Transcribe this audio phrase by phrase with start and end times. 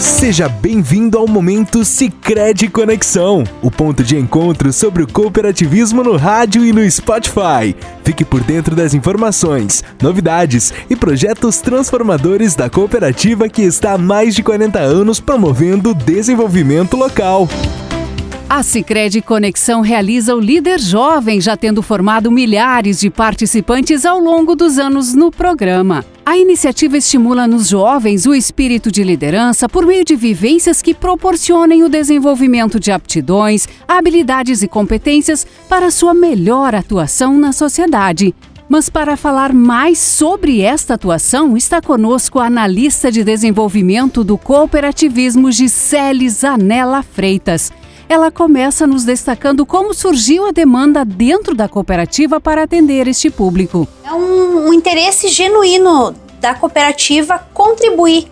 [0.00, 6.64] Seja bem-vindo ao momento Sicredi Conexão, o ponto de encontro sobre o cooperativismo no rádio
[6.64, 7.74] e no Spotify.
[8.04, 14.36] Fique por dentro das informações, novidades e projetos transformadores da cooperativa que está há mais
[14.36, 17.48] de 40 anos promovendo o desenvolvimento local.
[18.48, 24.54] A Sicredi Conexão realiza o Líder Jovem, já tendo formado milhares de participantes ao longo
[24.54, 26.04] dos anos no programa.
[26.28, 31.82] A iniciativa estimula nos jovens o espírito de liderança por meio de vivências que proporcionem
[31.82, 38.34] o desenvolvimento de aptidões, habilidades e competências para sua melhor atuação na sociedade.
[38.68, 45.50] Mas para falar mais sobre esta atuação, está conosco a analista de desenvolvimento do cooperativismo
[45.50, 47.72] Gisele Zanella Freitas
[48.08, 53.86] ela começa nos destacando como surgiu a demanda dentro da cooperativa para atender este público.
[54.04, 58.26] É um, um interesse genuíno da cooperativa contribuir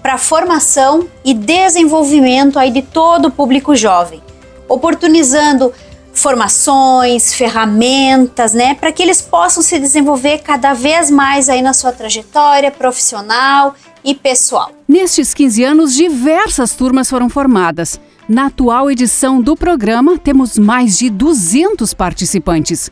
[0.00, 4.22] para a formação e desenvolvimento aí de todo o público jovem,
[4.68, 5.72] oportunizando
[6.12, 11.92] formações, ferramentas, né, para que eles possam se desenvolver cada vez mais aí na sua
[11.92, 13.74] trajetória profissional
[14.04, 14.70] e pessoal.
[14.88, 18.00] Nestes 15 anos, diversas turmas foram formadas.
[18.28, 22.90] Na atual edição do programa, temos mais de 200 participantes.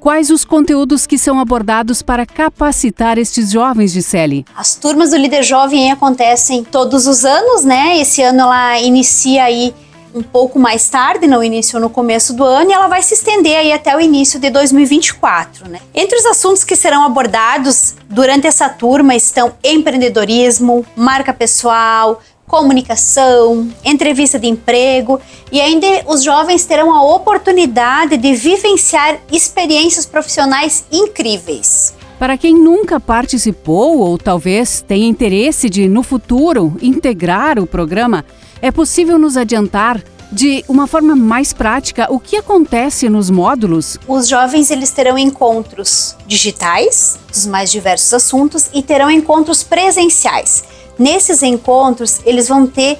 [0.00, 4.44] Quais os conteúdos que são abordados para capacitar estes jovens de Celi?
[4.56, 7.98] As turmas do Líder Jovem acontecem todos os anos, né?
[8.00, 9.72] Esse ano ela inicia aí
[10.14, 13.56] um pouco mais tarde, não iniciou no começo do ano, e ela vai se estender
[13.56, 15.80] aí até o início de 2024, né?
[15.94, 24.38] Entre os assuntos que serão abordados durante essa turma estão empreendedorismo, marca pessoal, comunicação, entrevista
[24.38, 25.18] de emprego
[25.50, 31.94] e ainda os jovens terão a oportunidade de vivenciar experiências profissionais incríveis.
[32.18, 38.24] Para quem nunca participou ou talvez tenha interesse de, no futuro, integrar o programa,
[38.62, 43.98] é possível nos adiantar de uma forma mais prática o que acontece nos módulos?
[44.08, 50.64] Os jovens eles terão encontros digitais dos mais diversos assuntos e terão encontros presenciais
[50.98, 52.98] Nesses encontros, eles vão ter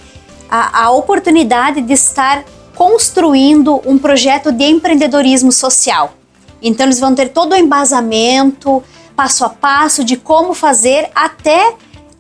[0.51, 2.45] a, a oportunidade de estar
[2.75, 6.15] construindo um projeto de empreendedorismo social.
[6.61, 8.83] Então, eles vão ter todo o embasamento,
[9.15, 11.75] passo a passo de como fazer até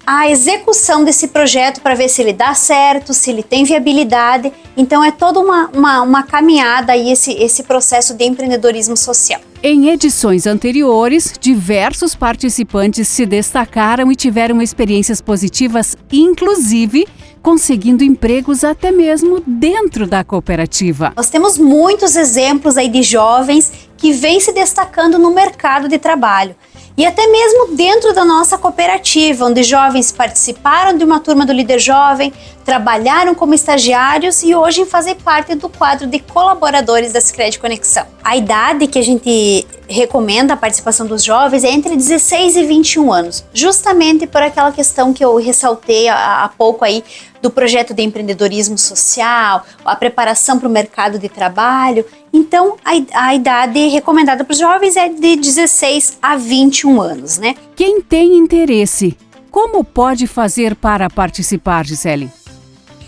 [0.06, 4.52] a execução desse projeto para ver se ele dá certo, se ele tem viabilidade.
[4.76, 9.40] Então, é toda uma, uma, uma caminhada aí esse, esse processo de empreendedorismo social.
[9.62, 17.06] Em edições anteriores, diversos participantes se destacaram e tiveram experiências positivas, inclusive
[17.40, 21.12] conseguindo empregos até mesmo dentro da cooperativa.
[21.16, 26.56] Nós temos muitos exemplos aí de jovens que vêm se destacando no mercado de trabalho
[26.96, 31.78] e até mesmo dentro da nossa cooperativa, onde jovens participaram de uma turma do Líder
[31.78, 32.32] Jovem,
[32.64, 38.06] trabalharam como estagiários e hoje fazem parte do quadro de colaboradores da Sicredi Conexão.
[38.22, 43.12] A idade que a gente recomenda a participação dos jovens é entre 16 e 21
[43.12, 47.02] anos, justamente por aquela questão que eu ressaltei há, há pouco aí
[47.42, 52.06] do projeto de empreendedorismo social, a preparação para o mercado de trabalho.
[52.32, 57.56] Então, a, a idade recomendada para os jovens é de 16 a 21 anos, né?
[57.74, 59.18] Quem tem interesse,
[59.50, 62.30] como pode fazer para participar, Gisele?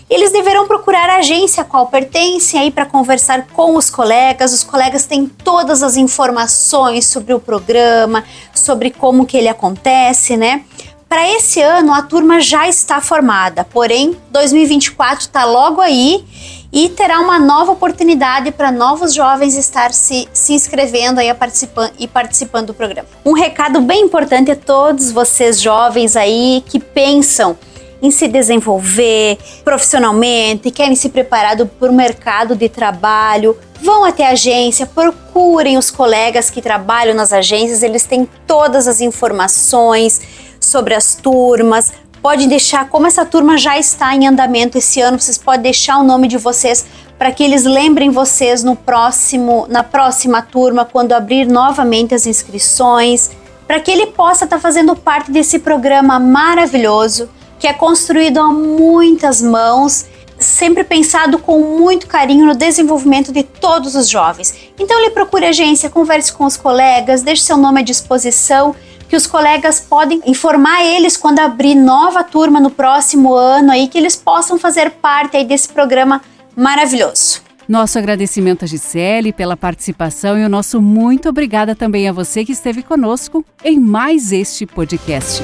[0.09, 4.53] eles deverão procurar a agência a qual pertencem aí para conversar com os colegas.
[4.53, 8.23] Os colegas têm todas as informações sobre o programa,
[8.53, 10.63] sobre como que ele acontece, né?
[11.07, 16.25] Para esse ano a turma já está formada, porém 2024 está logo aí
[16.73, 22.07] e terá uma nova oportunidade para novos jovens estar se, se inscrevendo aí participando, e
[22.07, 23.07] participando do programa.
[23.23, 27.55] Um recado bem importante a todos vocês jovens aí que pensam
[28.01, 34.31] em se desenvolver profissionalmente, querem se preparar para o mercado de trabalho, vão até a
[34.31, 40.21] agência, procurem os colegas que trabalham nas agências, eles têm todas as informações
[40.65, 41.93] sobre as turmas.
[42.21, 46.03] Podem deixar, como essa turma já está em andamento esse ano, vocês podem deixar o
[46.03, 46.85] nome de vocês
[47.17, 53.31] para que eles lembrem vocês no próximo, na próxima turma, quando abrir novamente as inscrições,
[53.65, 57.29] para que ele possa estar tá fazendo parte desse programa maravilhoso
[57.59, 60.05] que é construído a muitas mãos,
[60.37, 64.53] sempre pensado com muito carinho no desenvolvimento de todos os jovens.
[64.77, 68.75] Então ele procure a agência, converse com os colegas, deixe seu nome à disposição,
[69.07, 73.97] que os colegas podem informar eles quando abrir nova turma no próximo ano aí que
[73.97, 76.21] eles possam fazer parte aí desse programa
[76.55, 77.41] maravilhoso.
[77.67, 82.51] Nosso agradecimento a Gisele pela participação e o nosso muito obrigada também a você que
[82.51, 85.41] esteve conosco em mais este podcast.